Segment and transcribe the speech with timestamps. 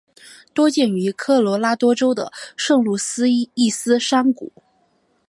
[0.55, 2.97] 多见于科罗拉多州的圣路
[3.53, 4.51] 易斯山谷。